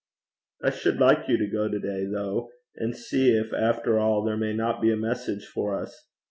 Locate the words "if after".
3.37-3.99